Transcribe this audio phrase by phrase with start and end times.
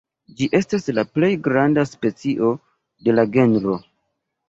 [0.37, 2.53] Ĝi estas la plej granda specio
[3.09, 3.83] de la genro.